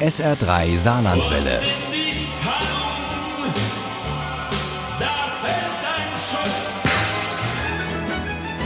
SR3 0.00 0.76
Saarlandwelle. 0.76 1.60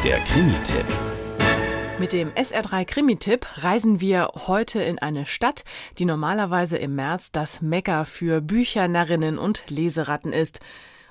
Der 0.02 0.18
Krimi-Tipp. 0.20 0.86
Mit 1.98 2.14
dem 2.14 2.30
SR3 2.30 2.86
Krimi-Tipp 2.86 3.46
reisen 3.58 4.00
wir 4.00 4.30
heute 4.46 4.80
in 4.80 4.98
eine 4.98 5.26
Stadt, 5.26 5.64
die 5.98 6.06
normalerweise 6.06 6.78
im 6.78 6.94
März 6.94 7.30
das 7.30 7.60
Mekka 7.60 8.06
für 8.06 8.40
Büchernarrinnen 8.40 9.38
und 9.38 9.64
Leseratten 9.68 10.32
ist 10.32 10.60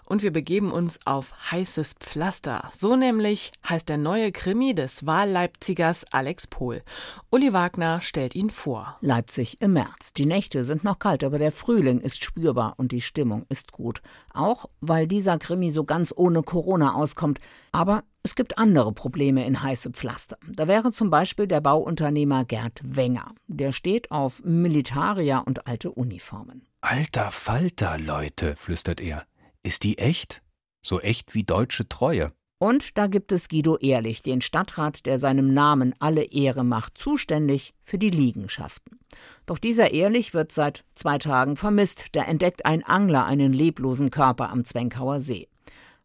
und 0.07 0.23
wir 0.23 0.31
begeben 0.31 0.71
uns 0.71 0.99
auf 1.05 1.51
heißes 1.51 1.95
Pflaster. 1.99 2.71
So 2.73 2.95
nämlich 2.95 3.51
heißt 3.67 3.89
der 3.89 3.97
neue 3.97 4.31
Krimi 4.31 4.73
des 4.73 5.05
Wahlleipzigers 5.05 6.05
Alex 6.11 6.47
Pohl. 6.47 6.81
Uli 7.29 7.53
Wagner 7.53 8.01
stellt 8.01 8.35
ihn 8.35 8.49
vor. 8.49 8.97
Leipzig 9.01 9.61
im 9.61 9.73
März. 9.73 10.13
Die 10.13 10.25
Nächte 10.25 10.63
sind 10.63 10.83
noch 10.83 10.99
kalt, 10.99 11.23
aber 11.23 11.39
der 11.39 11.51
Frühling 11.51 11.99
ist 11.99 12.23
spürbar 12.23 12.75
und 12.77 12.91
die 12.91 13.01
Stimmung 13.01 13.45
ist 13.49 13.71
gut. 13.71 14.01
Auch 14.33 14.65
weil 14.81 15.07
dieser 15.07 15.37
Krimi 15.37 15.71
so 15.71 15.83
ganz 15.83 16.13
ohne 16.15 16.41
Corona 16.41 16.95
auskommt. 16.95 17.39
Aber 17.71 18.03
es 18.23 18.35
gibt 18.35 18.57
andere 18.57 18.91
Probleme 18.91 19.45
in 19.45 19.61
heiße 19.61 19.91
Pflaster. 19.91 20.37
Da 20.49 20.67
wäre 20.67 20.91
zum 20.91 21.09
Beispiel 21.09 21.47
der 21.47 21.61
Bauunternehmer 21.61 22.45
Gerd 22.45 22.81
Wenger. 22.83 23.31
Der 23.47 23.71
steht 23.71 24.11
auf 24.11 24.43
Militarier 24.43 25.43
und 25.45 25.67
alte 25.67 25.91
Uniformen. 25.91 26.65
Alter 26.81 27.31
Falter, 27.31 27.97
Leute, 27.97 28.55
flüstert 28.57 29.01
er. 29.01 29.25
Ist 29.67 29.83
die 29.83 29.97
echt? 29.97 30.41
So 30.81 31.01
echt 31.01 31.35
wie 31.35 31.43
deutsche 31.43 31.89
Treue. 31.89 32.31
Und 32.57 32.97
da 32.97 33.07
gibt 33.07 33.33
es 33.33 33.49
Guido 33.49 33.75
Ehrlich, 33.75 34.23
den 34.23 34.39
Stadtrat, 34.39 35.05
der 35.05 35.19
seinem 35.19 35.53
Namen 35.53 35.93
alle 35.99 36.23
Ehre 36.23 36.63
macht, 36.63 36.97
zuständig 36.97 37.73
für 37.83 37.97
die 37.97 38.09
Liegenschaften. 38.09 38.97
Doch 39.45 39.57
dieser 39.57 39.91
Ehrlich 39.91 40.33
wird 40.33 40.53
seit 40.53 40.85
zwei 40.95 41.17
Tagen 41.17 41.57
vermisst. 41.57 42.15
Da 42.15 42.23
entdeckt 42.23 42.65
ein 42.65 42.81
Angler 42.81 43.25
einen 43.25 43.51
leblosen 43.51 44.09
Körper 44.09 44.51
am 44.51 44.63
Zwenkauer 44.63 45.19
See. 45.19 45.49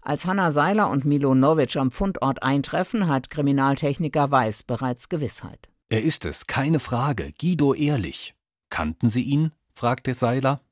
Als 0.01 0.27
Hanna 0.27 0.51
Seiler 0.51 0.91
und 0.91 1.05
Milo 1.05 1.37
Novic 1.37 1.77
am 1.77 1.93
Fundort 1.93 2.43
eintreffen, 2.43 3.07
hat 3.07 3.31
Kriminaltechniker 3.31 4.33
Weiß 4.33 4.65
bereits 4.65 5.09
Gewissheit. 5.09 5.69
Er 5.89 6.03
ist 6.03 6.25
es, 6.25 6.49
keine 6.49 6.81
Frage, 6.81 7.33
Guido 7.41 7.75
Ehrlich. 7.75 8.35
Kannten 8.71 9.09
Sie 9.09 9.23
ihn? 9.23 9.53
fragte 9.73 10.15
Seiler. 10.15 10.63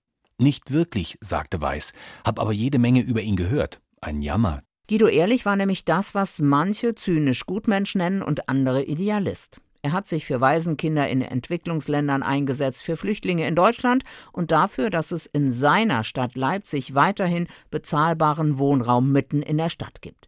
Nicht 0.41 0.73
wirklich, 0.73 1.19
sagte 1.21 1.61
Weiß, 1.61 1.93
hab 2.25 2.41
aber 2.41 2.53
jede 2.53 2.79
Menge 2.79 3.03
über 3.03 3.21
ihn 3.21 3.37
gehört. 3.37 3.83
Ein 4.01 4.23
Jammer. 4.23 4.63
Guido 4.89 5.07
Ehrlich 5.07 5.45
war 5.45 5.55
nämlich 5.55 5.85
das, 5.85 6.15
was 6.15 6.39
manche 6.39 6.95
zynisch 6.95 7.45
Gutmensch 7.45 7.95
nennen 7.95 8.23
und 8.23 8.49
andere 8.49 8.83
Idealist. 8.83 9.61
Er 9.83 9.93
hat 9.93 10.09
sich 10.09 10.25
für 10.25 10.41
Waisenkinder 10.41 11.07
in 11.09 11.21
Entwicklungsländern 11.21 12.23
eingesetzt, 12.23 12.83
für 12.83 12.97
Flüchtlinge 12.97 13.47
in 13.47 13.55
Deutschland 13.55 14.03
und 14.33 14.51
dafür, 14.51 14.89
dass 14.89 15.13
es 15.13 15.27
in 15.27 15.53
seiner 15.53 16.05
Stadt 16.05 16.37
Leipzig 16.37 16.95
weiterhin 16.95 17.47
bezahlbaren 17.71 18.57
Wohnraum 18.57 19.13
mitten 19.13 19.43
in 19.43 19.59
der 19.59 19.69
Stadt 19.69 20.01
gibt. 20.01 20.27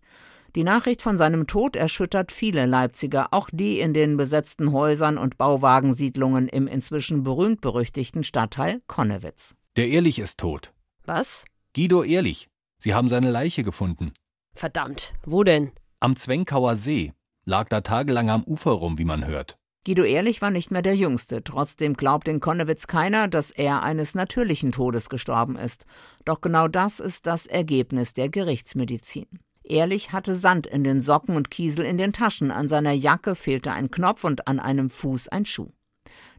Die 0.55 0.65
Nachricht 0.65 1.01
von 1.01 1.17
seinem 1.17 1.47
Tod 1.47 1.75
erschüttert 1.75 2.33
viele 2.33 2.67
Leipziger, 2.67 3.29
auch 3.31 3.49
die 3.51 3.81
in 3.81 3.95
den 3.95 4.19
besetzten 4.19 4.73
Häusern 4.73 5.17
und 5.17 5.39
Bauwagensiedlungen 5.39 6.49
im 6.49 6.67
inzwischen 6.67 7.23
berühmt-berüchtigten 7.23 8.25
Stadtteil 8.25 8.83
Konnewitz. 8.87 9.55
Der 9.77 9.89
Ehrlich 9.89 10.19
ist 10.19 10.39
tot. 10.39 10.75
Was? 11.07 11.47
Guido 11.75 12.03
Ehrlich. 12.03 12.49
Sie 12.79 12.93
haben 12.93 13.09
seine 13.09 13.31
Leiche 13.31 13.63
gefunden. 13.63 14.13
Verdammt, 14.55 15.15
wo 15.25 15.45
denn? 15.45 15.73
Am 15.99 16.15
Zwenkauer 16.15 16.77
See. 16.77 17.15
Lag 17.47 17.71
da 17.71 17.81
tagelang 17.81 18.29
am 18.29 18.45
Ufer 18.45 18.73
rum, 18.73 18.99
wie 18.99 19.07
man 19.07 19.25
hört. 19.25 19.57
Guido 19.87 20.05
Ehrlich 20.05 20.43
war 20.43 20.51
nicht 20.51 20.71
mehr 20.71 20.83
der 20.83 20.95
Jüngste. 20.95 21.43
Trotzdem 21.43 21.95
glaubt 21.95 22.29
in 22.29 22.41
Konnewitz 22.41 22.87
keiner, 22.87 23.29
dass 23.29 23.51
er 23.51 23.83
eines 23.83 24.15
natürlichen 24.15 24.73
Todes 24.73 25.09
gestorben 25.09 25.57
ist. 25.57 25.87
Doch 26.27 26.43
genau 26.43 26.69
das 26.69 27.01
ist 27.01 27.27
das 27.27 27.47
Ergebnis 27.47 28.13
der 28.13 28.29
Gerichtsmedizin. 28.29 29.27
Ehrlich 29.65 30.13
hatte 30.13 30.37
Sand 30.37 30.67
in 30.67 30.85
den 30.85 31.01
Socken 31.01 31.35
und 31.35 31.51
Kiesel 31.51 31.87
in 31.87 31.97
den 31.97 32.13
Taschen. 32.13 32.51
An 32.51 32.69
seiner 32.69 32.93
Jacke 32.93 33.35
fehlte 33.35 33.73
ein 33.73 33.91
Knopf 33.91 34.23
und 34.25 34.47
an 34.49 34.61
einem 34.61 34.91
Fuß 34.91 35.29
ein 35.29 35.47
Schuh. 35.47 35.71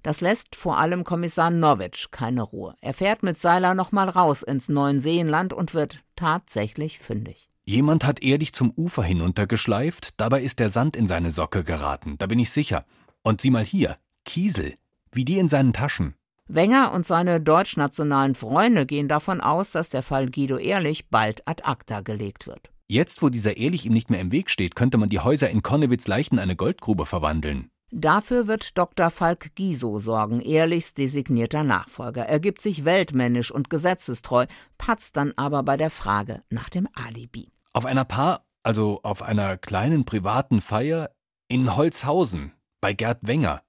Das 0.04 0.20
lässt 0.20 0.56
vor 0.56 0.78
allem 0.78 1.06
Kommissar 1.06 1.50
Novic 1.50 2.12
keine 2.12 2.44
Ruhe. 2.44 2.76
Er 2.82 2.94
fährt 2.94 3.24
mit 3.24 3.38
Seiler 3.38 3.74
nochmal 3.74 4.10
raus 4.10 4.44
ins 4.44 4.68
Neuenseenland 4.68 5.54
und 5.54 5.74
wird 5.74 6.04
tatsächlich 6.18 7.00
fündig. 7.00 7.50
Jemand 7.66 8.06
hat 8.06 8.22
ehrlich 8.22 8.54
zum 8.54 8.74
Ufer 8.76 9.04
hinuntergeschleift, 9.04 10.20
dabei 10.20 10.42
ist 10.42 10.60
der 10.60 10.70
Sand 10.70 10.98
in 10.98 11.08
seine 11.08 11.32
Socke 11.32 11.64
geraten, 11.64 12.18
da 12.18 12.28
bin 12.28 12.38
ich 12.38 12.50
sicher. 12.50 12.86
Und 13.22 13.40
sieh 13.40 13.52
mal 13.52 13.64
hier, 13.64 13.98
Kiesel, 14.26 14.74
wie 15.14 15.24
die 15.24 15.40
in 15.40 15.48
seinen 15.48 15.72
Taschen. 15.72 16.16
Wenger 16.48 16.92
und 16.92 17.06
seine 17.06 17.40
deutschnationalen 17.40 18.36
Freunde 18.36 18.86
gehen 18.86 19.08
davon 19.08 19.40
aus, 19.40 19.72
dass 19.72 19.90
der 19.90 20.04
Fall 20.04 20.30
Guido 20.30 20.58
Ehrlich 20.58 21.08
bald 21.08 21.48
ad 21.48 21.64
acta 21.64 22.02
gelegt 22.02 22.48
wird. 22.48 22.70
Jetzt, 22.90 23.22
wo 23.22 23.30
dieser 23.30 23.56
Ehrlich 23.56 23.86
ihm 23.86 23.94
nicht 23.94 24.10
mehr 24.10 24.20
im 24.20 24.34
Weg 24.34 24.50
steht, 24.50 24.76
könnte 24.76 24.98
man 24.98 25.08
die 25.08 25.22
Häuser 25.22 25.50
in 25.50 25.64
Konnewitz 25.64 26.06
leicht 26.06 26.34
in 26.34 26.40
eine 26.40 26.58
Goldgrube 26.58 27.06
verwandeln. 27.06 27.70
Dafür 27.96 28.48
wird 28.48 28.76
Dr. 28.76 29.12
Falk 29.12 29.54
Giso 29.54 30.00
sorgen, 30.00 30.42
ehrlichst 30.42 30.98
designierter 30.98 31.64
Nachfolger. 31.64 32.26
Er 32.26 32.40
gibt 32.40 32.60
sich 32.60 32.86
weltmännisch 32.86 33.52
und 33.52 33.70
gesetzestreu, 33.70 34.48
patzt 34.80 35.16
dann 35.16 35.32
aber 35.36 35.62
bei 35.62 35.78
der 35.78 35.92
Frage 35.92 36.42
nach 36.50 36.70
dem 36.70 36.90
Alibi. 36.94 37.52
Auf 37.72 37.86
einer 37.86 38.04
Paar, 38.04 38.48
also 38.64 39.00
auf 39.04 39.22
einer 39.22 39.58
kleinen 39.58 40.06
privaten 40.06 40.60
Feier 40.60 41.12
in 41.48 41.76
Holzhausen 41.76 42.54
bei 42.82 42.94
Gerd 42.94 43.20
Wenger. 43.28 43.62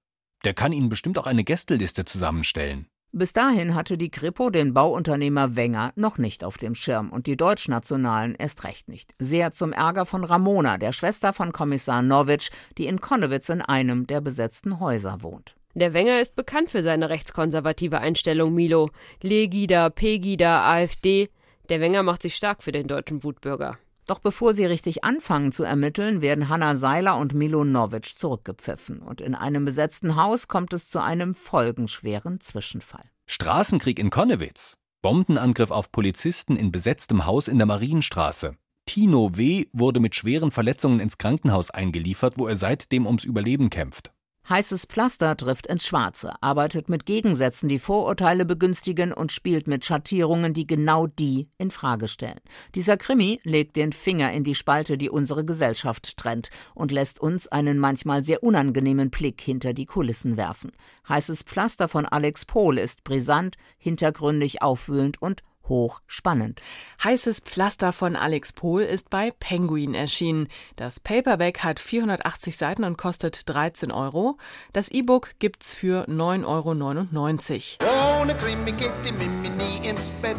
Der 0.47 0.55
kann 0.55 0.73
Ihnen 0.73 0.89
bestimmt 0.89 1.19
auch 1.19 1.27
eine 1.27 1.45
Gästeliste 1.45 2.07
zusammenstellen. 2.07 2.89
Bis 3.17 3.33
dahin 3.33 3.77
hatte 3.77 3.97
die 3.97 4.11
Kripo 4.11 4.51
den 4.51 4.75
Bauunternehmer 4.75 5.55
Wenger 5.55 5.93
noch 5.95 6.19
nicht 6.19 6.43
auf 6.43 6.59
dem 6.59 6.75
Schirm 6.75 7.11
und 7.11 7.29
die 7.29 7.37
Deutschnationalen 7.37 8.35
erst 8.35 8.65
recht 8.65 8.89
nicht. 8.89 9.15
Sehr 9.21 9.53
zum 9.53 9.73
Ärger 9.73 10.05
von 10.05 10.25
Ramona, 10.25 10.79
der 10.79 10.93
Schwester 10.93 11.33
von 11.33 11.53
Kommissar 11.53 12.03
Novic, 12.03 12.51
die 12.77 12.89
in 12.89 13.01
Konnewitz 13.01 13.51
in 13.51 13.63
einem 13.63 14.09
der 14.09 14.21
besetzten 14.21 14.81
Häuser 14.81 15.19
wohnt. 15.23 15.55
Der 15.75 15.95
Wenger 15.95 16.21
ist 16.21 16.35
bekannt 16.35 16.71
für 16.71 16.83
seine 16.83 17.09
rechtskonservative 17.09 18.01
Einstellung, 18.01 18.53
Milo. 18.53 18.91
Legida, 19.23 19.91
Pegida, 19.91 20.69
AfD. 20.69 21.29
Der 21.69 21.81
Wenger 21.81 22.03
macht 22.03 22.23
sich 22.23 22.35
stark 22.35 22.65
für 22.65 22.73
den 22.73 22.89
deutschen 22.89 23.23
Wutbürger. 23.23 23.79
Doch 24.07 24.19
bevor 24.19 24.53
sie 24.55 24.67
richtig 24.67 25.05
anfangen 25.05 25.53
zu 25.53 25.63
ermitteln, 25.65 26.21
werden 26.21 26.49
Hanna 26.49 26.77
Seiler 26.77 27.17
und 27.17 27.35
Milo 27.35 27.65
Novic 27.65 28.19
zurückgepfiffen. 28.19 29.01
Und 29.01 29.21
in 29.21 29.35
einem 29.35 29.65
besetzten 29.65 30.17
Haus 30.17 30.49
kommt 30.49 30.73
es 30.73 30.89
zu 30.89 30.99
einem 31.01 31.35
folgenschweren 31.35 32.41
Zwischenfall. 32.41 33.05
Straßenkrieg 33.27 33.99
in 33.99 34.11
Konnewitz. 34.11 34.77
Bombenangriff 35.01 35.71
auf 35.71 35.91
Polizisten 35.93 36.57
in 36.57 36.73
besetztem 36.73 37.27
Haus 37.27 37.49
in 37.49 37.59
der 37.59 37.67
Marienstraße. 37.67 38.57
Tino 38.87 39.37
W. 39.37 39.67
wurde 39.73 40.01
mit 40.01 40.15
schweren 40.15 40.51
Verletzungen 40.51 41.01
ins 41.01 41.17
Krankenhaus 41.17 41.71
eingeliefert, 41.71 42.37
wo 42.37 42.47
er 42.47 42.57
seitdem 42.57 43.07
ums 43.07 43.25
Überleben 43.25 43.71
kämpft. 43.71 44.13
Heißes 44.47 44.85
Pflaster 44.85 45.39
trifft 45.39 45.67
ins 45.69 45.87
Schwarze, 45.87 46.35
arbeitet 46.43 46.91
mit 46.91 47.07
Gegensätzen, 47.07 47.67
die 47.71 47.79
Vorurteile 47.79 48.45
begünstigen 48.45 49.11
und 49.15 49.33
spielt 49.33 49.67
mit 49.67 49.87
Schattierungen, 49.87 50.53
die 50.53 50.67
genau 50.67 51.07
die 51.07 51.49
in 51.57 51.71
Frage 51.71 52.09
stellen. 52.09 52.41
Dieser 52.75 52.99
Krimi 52.99 53.41
legt 53.45 53.75
den 53.75 53.95
Finger 53.95 54.33
in 54.33 54.45
die 54.45 54.55
Spalte, 54.55 54.99
die 54.99 55.09
unsere 55.09 55.47
Gesellschaft 55.47 56.19
trennt 56.19 56.51
und 56.75 56.93
lässt 56.93 57.21
uns 57.21 57.49
einen 57.49 57.79
manchmal 57.79 58.23
sehr 58.23 58.43
unangenehmen 58.43 59.09
Blick 59.09 59.41
hinter 59.41 59.73
die 59.73 59.87
Kulissen 59.87 60.37
werfen. 60.37 60.73
Heißes 61.09 61.45
Pflaster 61.45 61.89
von 61.89 62.05
Alex 62.05 62.45
Pohl 62.45 62.77
ist 62.77 63.03
brisant, 63.03 63.57
hintergründig 63.79 64.61
aufwühlend 64.61 65.23
und 65.23 65.43
hochspannend. 65.69 66.61
Heißes 67.03 67.41
Pflaster 67.41 67.93
von 67.93 68.17
Alex 68.17 68.53
Pohl 68.53 68.83
ist 68.83 69.11
bei 69.11 69.31
Penguin 69.31 69.95
erschienen. 69.95 70.49
Das 70.77 71.01
Paperback 71.01 71.65
hat 71.65 71.81
480 71.81 72.57
Seiten 72.57 72.85
und 72.85 72.97
kostet 72.97 73.49
13 73.49 73.91
Euro. 73.91 74.39
Das 74.73 74.91
E-Book 74.91 75.31
gibt's 75.39 75.75
für 75.75 76.09
9,99 76.09 77.81
Euro. 77.81 78.21
Ohne 78.23 78.35
Krimi 78.37 78.73
geht 78.73 78.93
die 79.05 79.13
Mimi 79.13 79.51
nie 79.51 79.89
ins 79.89 80.11
Bett. 80.23 80.37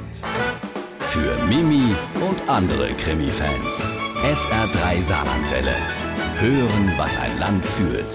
Für 1.00 1.38
Mimi 1.46 1.96
und 2.28 2.50
andere 2.50 2.94
Krimi-Fans. 2.94 3.84
SR3 4.24 5.04
Saarlandwelle. 5.04 5.76
Hören, 6.40 6.94
was 6.98 7.16
ein 7.18 7.40
Land 7.40 7.66
fühlt. 7.66 8.08